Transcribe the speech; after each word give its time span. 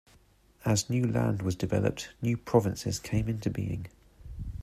As 0.65 0.89
new 0.89 1.05
land 1.07 1.43
was 1.43 1.53
developed, 1.55 2.09
new 2.23 2.35
provinces 2.35 2.97
came 2.97 3.29
into 3.29 3.51
being. 3.51 3.85